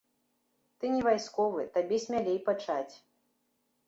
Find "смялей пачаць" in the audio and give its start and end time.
2.05-2.95